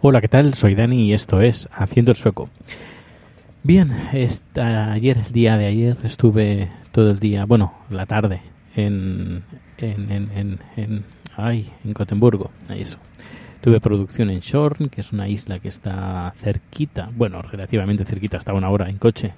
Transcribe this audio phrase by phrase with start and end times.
[0.00, 0.54] Hola, ¿qué tal?
[0.54, 2.48] Soy Dani y esto es Haciendo el Sueco.
[3.62, 8.40] Bien, esta, ayer, el día de ayer, estuve todo el día, bueno, la tarde,
[8.74, 9.44] en,
[9.76, 11.04] en, en, en, en,
[11.36, 12.98] ay, en Gotemburgo, eso.
[13.60, 18.54] Tuve producción en Shorn, que es una isla que está cerquita, bueno, relativamente cerquita, hasta
[18.54, 19.34] una hora en coche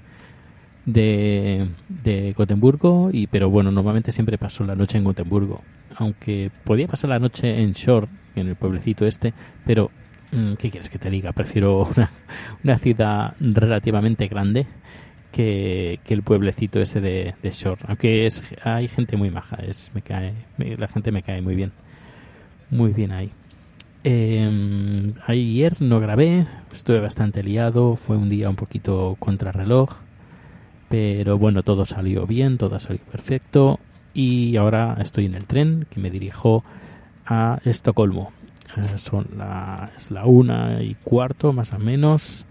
[0.86, 5.62] de, de Gotemburgo, y, pero bueno, normalmente siempre paso la noche en Gotemburgo,
[5.96, 9.90] aunque podía pasar la noche en Shorn, en el pueblecito este, pero
[10.30, 11.32] mm, ¿qué quieres que te diga?
[11.32, 12.10] Prefiero una,
[12.62, 14.66] una ciudad relativamente grande
[15.32, 17.82] que, que, el pueblecito ese de, de Shore.
[17.88, 21.56] Aunque es, hay gente muy maja, es, me cae, me, la gente me cae muy
[21.56, 21.72] bien.
[22.70, 23.32] Muy bien ahí.
[24.04, 29.90] Eh, ayer no grabé, estuve bastante liado, fue un día un poquito contrarreloj,
[30.88, 33.78] pero bueno, todo salió bien, todo salió perfecto
[34.12, 36.64] y ahora estoy en el tren que me dirijo
[37.26, 38.32] a Estocolmo.
[38.76, 39.90] Eh, son la
[40.24, 42.46] una y cuarto más o menos.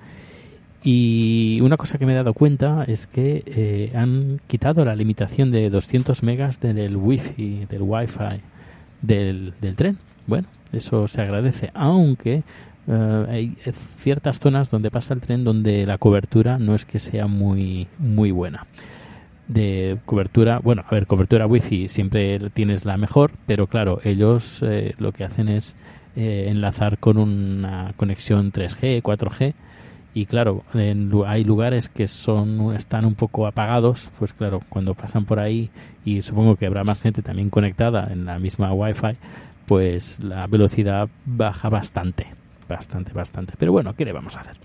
[0.83, 5.51] Y una cosa que me he dado cuenta es que eh, han quitado la limitación
[5.51, 8.41] de 200 megas del wifi, del wifi
[9.01, 9.99] del, del tren.
[10.25, 12.43] Bueno, eso se agradece, aunque
[12.87, 17.27] uh, hay ciertas zonas donde pasa el tren donde la cobertura no es que sea
[17.27, 18.65] muy, muy buena.
[19.47, 24.95] De cobertura, bueno, a ver, cobertura wifi siempre tienes la mejor, pero claro, ellos eh,
[24.97, 25.75] lo que hacen es
[26.15, 29.53] eh, enlazar con una conexión 3G, 4G,
[30.13, 35.25] y claro, en, hay lugares que son están un poco apagados, pues claro, cuando pasan
[35.25, 35.69] por ahí
[36.03, 39.17] y supongo que habrá más gente también conectada en la misma Wi-Fi,
[39.65, 42.27] pues la velocidad baja bastante,
[42.67, 43.53] bastante, bastante.
[43.57, 44.55] Pero bueno, ¿qué le vamos a hacer?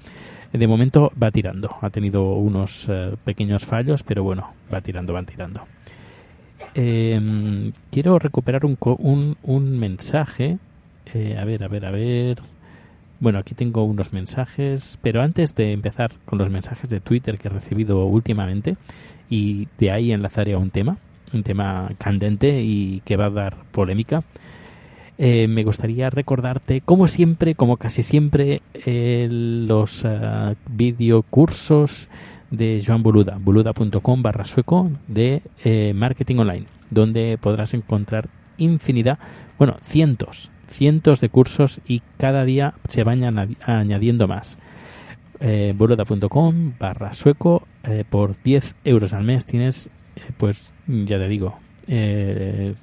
[0.52, 5.26] De momento va tirando, ha tenido unos eh, pequeños fallos, pero bueno, va tirando, van
[5.26, 5.62] tirando.
[6.74, 10.58] Eh, quiero recuperar un, un, un mensaje.
[11.14, 12.38] Eh, a ver, a ver, a ver.
[13.18, 17.48] Bueno, aquí tengo unos mensajes, pero antes de empezar con los mensajes de Twitter que
[17.48, 18.76] he recibido últimamente,
[19.30, 20.98] y de ahí enlazaré a un tema,
[21.32, 24.22] un tema candente y que va a dar polémica,
[25.16, 32.10] eh, me gustaría recordarte, como siempre, como casi siempre, eh, los uh, videocursos
[32.50, 35.42] de Joan Boluda, boluda.com barra sueco de
[35.94, 38.28] marketing online, donde podrás encontrar
[38.58, 39.18] infinidad,
[39.58, 43.24] bueno, cientos, cientos de cursos y cada día se van
[43.64, 44.58] añadiendo más.
[45.38, 51.28] Eh, boluda.com barra sueco eh, por 10 euros al mes tienes, eh, pues ya te
[51.28, 52.74] digo, eh,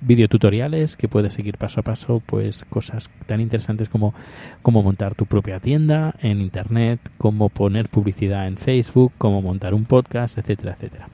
[0.00, 4.14] videotutoriales que puedes seguir paso a paso, pues cosas tan interesantes como
[4.62, 9.84] cómo montar tu propia tienda en internet, cómo poner publicidad en Facebook, cómo montar un
[9.84, 11.08] podcast, etcétera, etcétera.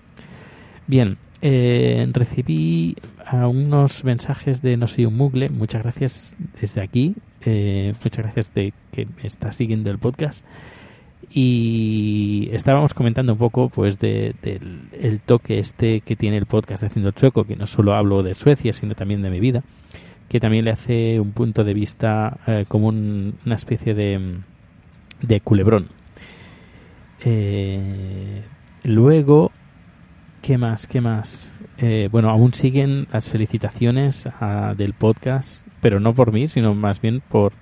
[0.87, 7.15] Bien, eh, recibí a unos mensajes de No soy un mugle, muchas gracias desde aquí,
[7.45, 10.45] eh, muchas gracias de que me está siguiendo el podcast.
[11.31, 16.81] Y estábamos comentando un poco pues de, del el toque este que tiene el podcast
[16.81, 19.63] de Haciendo el Sueco, que no solo hablo de Suecia, sino también de mi vida,
[20.29, 24.39] que también le hace un punto de vista eh, como un, una especie de,
[25.21, 25.89] de culebrón.
[27.21, 28.43] Eh,
[28.85, 29.53] luego,
[30.49, 30.87] ¿qué más?
[30.87, 31.53] ¿Qué más?
[31.77, 37.03] Eh, bueno, aún siguen las felicitaciones a, del podcast, pero no por mí, sino más
[37.03, 37.53] bien por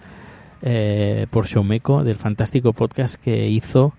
[0.63, 3.93] eh, por Showmeco, del fantástico podcast que hizo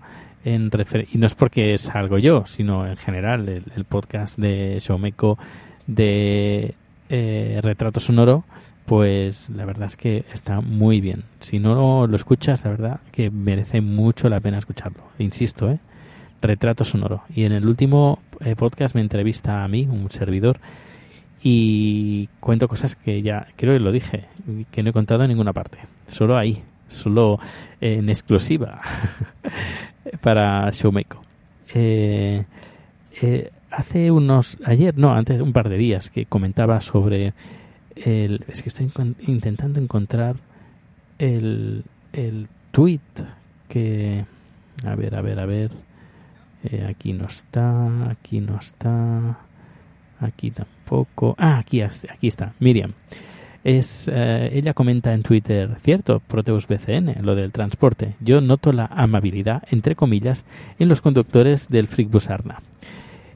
[0.45, 0.71] en
[1.11, 5.37] y no es porque salgo yo, sino en general el, podcast de Showmeco
[5.85, 6.73] de
[7.09, 8.45] eh, Retrato Sonoro,
[8.85, 11.25] pues la verdad es que está muy bien.
[11.41, 15.03] Si no lo escuchas, la verdad que merece mucho la pena escucharlo.
[15.19, 15.79] Insisto, ¿eh?
[16.41, 17.23] Retrato sonoro.
[17.35, 20.59] Y en el último eh, podcast me entrevista a mí, un servidor,
[21.41, 24.25] y cuento cosas que ya creo que lo dije,
[24.71, 25.79] que no he contado en ninguna parte.
[26.07, 27.39] Solo ahí, solo
[27.81, 28.81] en exclusiva
[30.21, 31.21] para Showmako.
[31.73, 32.45] Eh,
[33.21, 37.33] eh, hace unos, ayer, no, antes, un par de días, que comentaba sobre
[37.95, 38.91] el, es que estoy
[39.27, 40.35] intentando encontrar
[41.19, 41.83] el,
[42.13, 42.99] el tweet
[43.69, 44.25] que,
[44.85, 45.71] a ver, a ver, a ver,
[46.69, 49.39] eh, aquí no está, aquí no está,
[50.19, 52.93] aquí tampoco, ah, aquí, aquí está, Miriam.
[53.63, 58.15] Es, eh, ella comenta en Twitter, cierto, Proteus BCN, lo del transporte.
[58.19, 60.45] Yo noto la amabilidad, entre comillas,
[60.79, 62.61] en los conductores del Frickbus Arna.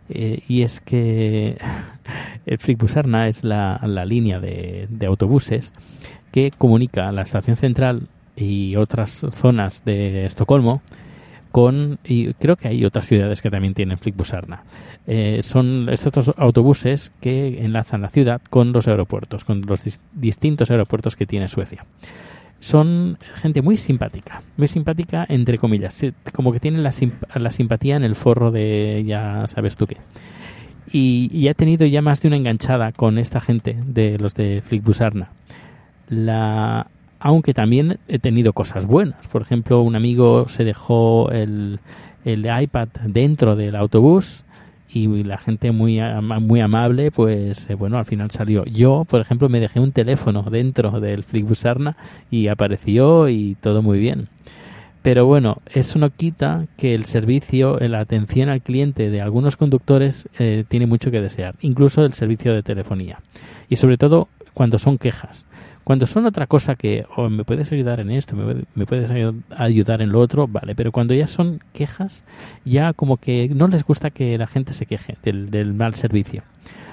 [0.10, 1.58] Eh, y es que
[2.46, 5.74] el Frickbus Arna es la, la línea de, de autobuses
[6.32, 10.82] que comunica la estación central y otras zonas de Estocolmo
[11.52, 14.64] con y creo que hay otras ciudades que también tienen Flickbusarna.
[15.08, 19.82] Eh, son estos autobuses que enlazan la ciudad con los aeropuertos, con los
[20.14, 21.86] distintos aeropuertos que tiene Suecia.
[22.60, 26.94] Son gente muy simpática, muy simpática entre comillas, como que tienen la,
[27.36, 29.98] la simpatía en el forro de ya sabes tú qué.
[30.94, 34.62] Y, y, ha tenido ya más de una enganchada con esta gente de los de
[34.62, 35.32] Flickbusarna.
[36.10, 36.88] La
[37.22, 39.28] aunque también he tenido cosas buenas.
[39.28, 41.80] Por ejemplo, un amigo se dejó el,
[42.26, 44.44] el iPad dentro del autobús
[44.94, 46.02] y la gente muy
[46.42, 48.66] muy amable pues eh, bueno al final salió.
[48.66, 51.96] Yo por ejemplo me dejé un teléfono dentro del Flixbus Arna
[52.30, 54.28] y apareció y todo muy bien.
[55.02, 60.28] Pero bueno eso no quita que el servicio la atención al cliente de algunos conductores
[60.40, 63.20] eh, tiene mucho que desear incluso el servicio de telefonía.
[63.70, 65.46] Y sobre todo cuando son quejas
[65.84, 69.12] cuando son otra cosa que, o me puedes ayudar en esto, me, puedes
[69.50, 72.24] ayudar en lo otro, vale, pero cuando ya son quejas,
[72.66, 76.44] ya como que no les gusta que la gente se queje del, mal servicio.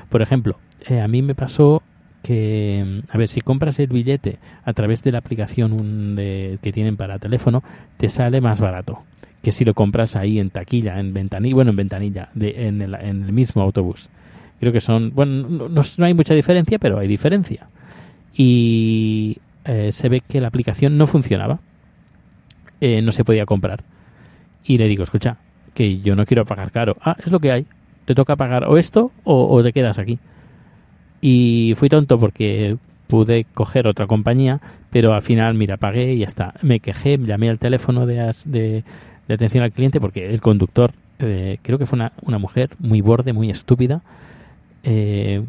[0.09, 0.59] Por ejemplo,
[0.89, 1.83] eh, a mí me pasó
[2.23, 7.19] que, a ver, si compras el billete a través de la aplicación que tienen para
[7.19, 7.63] teléfono,
[7.99, 9.03] te sale más barato
[9.43, 12.95] que si lo compras ahí en taquilla, en ventanilla, bueno, en ventanilla, de, en, el,
[12.95, 14.11] en el mismo autobús.
[14.59, 17.69] Creo que son, bueno, no, no hay mucha diferencia, pero hay diferencia
[18.39, 21.59] y eh, se ve que la aplicación no funcionaba.
[22.81, 23.83] Eh, no se podía comprar.
[24.65, 25.39] Y le digo, escucha,
[25.75, 26.97] que yo no quiero pagar caro.
[27.03, 27.67] Ah, es lo que hay.
[28.05, 30.21] Te toca pagar o esto o, te quedas aquí.
[31.21, 32.77] Y fui tonto porque
[33.09, 36.55] pude coger otra compañía, pero al final, mira, pagué y ya está.
[36.63, 38.85] Me quejé, llamé al teléfono de, de,
[39.29, 43.33] atención al cliente porque el conductor, eh, creo que fue una, una, mujer muy borde,
[43.33, 44.03] muy estúpida,
[44.85, 45.43] eh,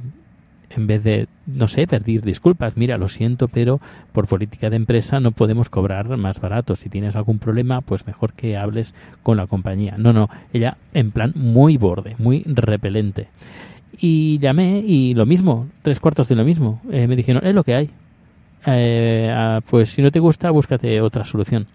[0.70, 3.80] en vez de, no sé, pedir disculpas, mira, lo siento, pero
[4.12, 6.76] por política de empresa no podemos cobrar más barato.
[6.76, 9.96] Si tienes algún problema, pues mejor que hables con la compañía.
[9.98, 13.28] No, no, ella en plan muy borde, muy repelente.
[14.00, 16.82] Y llamé y lo mismo, tres cuartos de lo mismo.
[16.92, 17.90] Eh, me dijeron, es lo que hay.
[18.66, 21.68] Eh, ah, pues si no te gusta, búscate otra solución.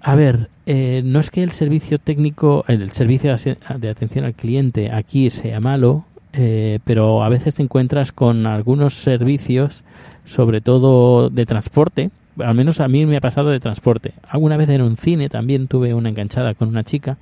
[0.00, 3.34] A ver, eh, no es que el servicio técnico, el servicio
[3.76, 8.94] de atención al cliente aquí sea malo, eh, pero a veces te encuentras con algunos
[8.94, 9.84] servicios,
[10.24, 14.14] sobre todo de transporte, al menos a mí me ha pasado de transporte.
[14.28, 17.18] Alguna vez en un cine también tuve una enganchada con una chica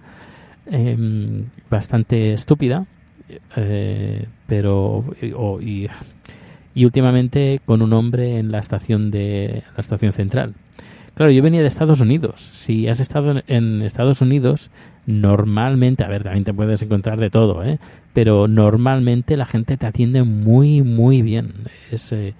[0.66, 2.86] em, bastante estúpida,
[3.56, 5.88] eh, pero y,
[6.74, 10.54] y, últimamente con un hombre en la estación de la estación central.
[11.14, 12.40] Claro, yo venía de Estados Unidos.
[12.40, 14.70] Si has estado en Estados Unidos,
[15.06, 17.78] normalmente, a ver, también te puedes encontrar de todo, ¿eh?
[18.12, 21.52] pero normalmente la gente te atiende muy, muy bien.
[21.90, 22.34] Es eh,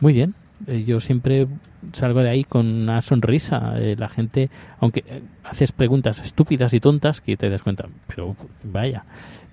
[0.00, 0.34] muy bien.
[0.66, 1.46] Eh, yo siempre
[1.92, 3.74] salgo de ahí con una sonrisa.
[3.78, 5.04] Eh, la gente, aunque
[5.44, 9.04] haces preguntas estúpidas y tontas, que te das cuenta, pero vaya,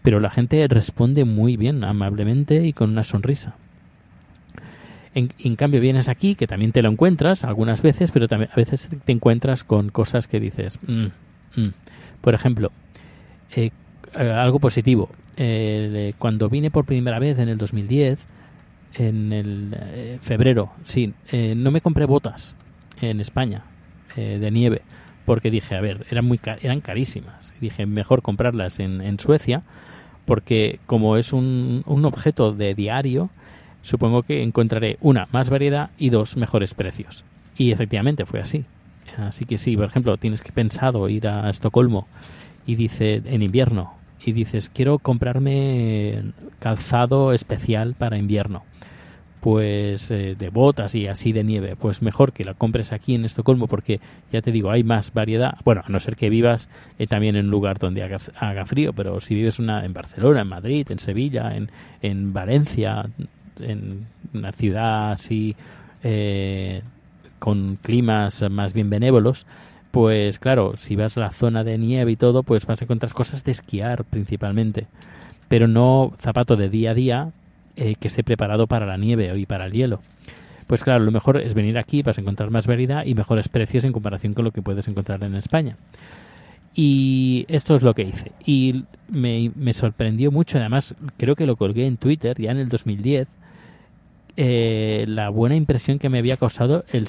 [0.02, 3.56] pero la gente responde muy bien, amablemente y con una sonrisa.
[5.16, 8.56] En, en, cambio vienes aquí, que también te lo encuentras algunas veces, pero también a
[8.56, 11.08] veces te encuentras con cosas que dices, mm,
[11.56, 11.70] mm".
[12.22, 12.72] por ejemplo,
[13.56, 13.72] eh,
[14.16, 15.10] algo positivo.
[15.38, 18.28] Eh, cuando vine por primera vez en el 2010,
[18.96, 22.56] en el eh, febrero, sí, eh, no me compré botas
[23.02, 23.64] en España
[24.16, 24.84] de nieve
[25.26, 27.52] porque dije, a ver, eran muy eran carísimas.
[27.60, 29.64] Dije, mejor comprarlas en, en Suecia
[30.26, 33.32] porque como es un, un objeto de diario,
[33.82, 37.24] supongo que encontraré una más variedad y dos mejores precios.
[37.58, 38.66] Y efectivamente fue así.
[39.18, 42.08] Así que si, por ejemplo, tienes que pensado ir a Estocolmo
[42.66, 43.94] y dice en invierno
[44.26, 48.64] y dices, quiero comprarme calzado especial para invierno.
[49.44, 53.26] pues eh, de botas y así de nieve, pues mejor que la compres aquí en
[53.26, 54.00] Estocolmo porque
[54.32, 55.58] ya te digo, hay más variedad.
[55.66, 59.20] Bueno, a no ser que vivas eh, también en un lugar donde haga, frío, pero
[59.20, 61.70] si vives una, en Barcelona, en Madrid, en Sevilla, en,
[62.02, 63.06] en Valencia,
[63.60, 65.58] en una ciudad así
[66.04, 66.82] eh,
[67.44, 69.46] con climas más bien benévolos,
[69.92, 73.12] pues claro, si vas a la zona de nieve y todo, pues vas a encontrar
[73.12, 74.88] cosas de esquiar principalmente,
[75.50, 77.32] pero no zapato de día a día
[77.76, 80.00] eh, que esté preparado para la nieve y para el hielo.
[80.68, 83.84] Pues claro, lo mejor es venir aquí, vas a encontrar más variedad y mejores precios
[83.84, 85.76] en comparación con lo que puedes encontrar en España.
[86.74, 88.32] Y esto es lo que hice.
[88.46, 93.28] Y me, sorprendió mucho, además creo que lo colgué en Twitter ya en el 2010,
[94.36, 97.08] eh, la buena impresión que me había causado el,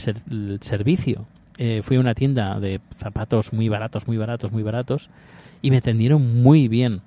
[0.60, 1.26] servicio.
[1.56, 5.08] Eh, fui a una tienda de zapatos muy baratos, muy baratos, muy baratos,
[5.62, 7.00] y me atendieron muy bien.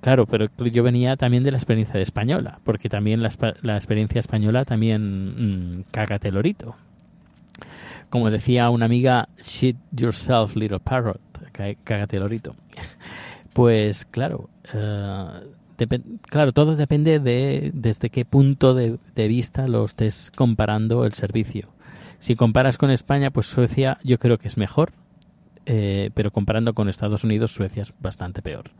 [0.00, 4.64] Claro, pero yo venía también de la experiencia de española, porque también la, experiencia española
[4.64, 6.74] también mmm, cágate lorito.
[8.08, 11.20] Como decía una amiga, shit yourself, little parrot,
[11.84, 12.54] cágate lorito.
[13.52, 15.26] Pues claro, eh,
[16.28, 21.68] claro, todo depende de desde qué punto de, vista lo estés comparando el servicio.
[22.18, 24.92] Si comparas con España, pues Suecia yo creo que es mejor,
[25.66, 28.70] eh, pero comparando con Estados Unidos, Suecia es bastante peor.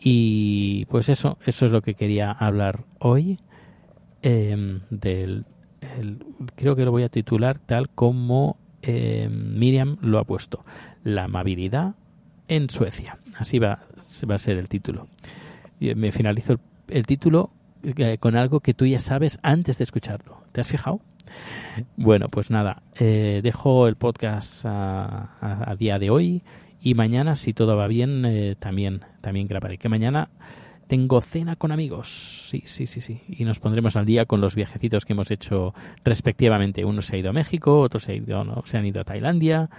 [0.00, 3.38] Y pues eso, eso es lo que quería hablar hoy.
[4.22, 5.44] Em, del,
[6.56, 10.64] creo que lo voy a titular tal como em, Miriam lo ha puesto.
[11.04, 11.94] La amabilidad
[12.48, 13.18] en Suecia.
[13.36, 13.80] Así va,
[14.30, 15.08] va a ser el título.
[15.84, 17.50] Y me finalizo el, título
[17.82, 20.42] eh, con algo que tú ya sabes antes de escucharlo.
[20.52, 21.00] ¿Te has fijado?
[21.96, 26.42] Bueno, pues nada, eh, dejo el podcast a, día de hoy
[26.80, 29.78] y mañana, si todo va bien, eh, también, también grabaré.
[29.78, 30.30] Que mañana
[30.86, 32.48] tengo cena con amigos.
[32.50, 33.22] Sí, sí, sí, sí.
[33.28, 35.74] Y nos pondremos al día con los viajecitos que hemos hecho
[36.04, 36.84] respectivamente.
[36.84, 39.70] Uno se ha ido a México, otros se, ha ido, se han ido a Tailandia.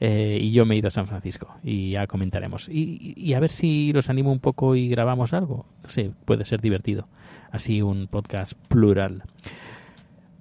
[0.00, 2.68] Eh, y yo me he ido a San Francisco y ya comentaremos.
[2.68, 5.66] Y, y, a ver si los animo un poco y grabamos algo.
[5.82, 7.06] No sé, puede ser divertido.
[7.52, 9.22] Así un podcast plural.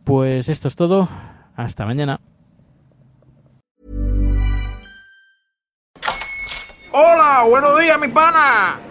[0.03, 1.07] Pues esto es todo.
[1.55, 2.19] Hasta mañana.
[6.93, 8.90] Hola, buenos días, mi pana.